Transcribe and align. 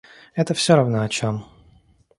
Это 0.33 0.55
всё 0.55 0.77
равно, 0.77 1.03
о 1.03 1.09
чем. 1.09 1.45